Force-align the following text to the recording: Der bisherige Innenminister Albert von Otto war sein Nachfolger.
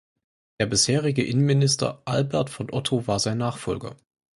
Der 0.59 0.65
bisherige 0.65 1.23
Innenminister 1.23 2.01
Albert 2.05 2.49
von 2.49 2.73
Otto 2.73 3.05
war 3.05 3.19
sein 3.19 3.37
Nachfolger. 3.37 3.95